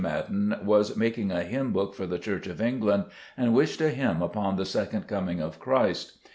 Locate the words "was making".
0.63-1.31